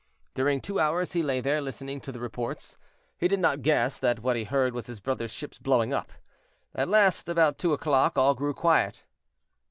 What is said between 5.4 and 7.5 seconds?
blowing up. At last,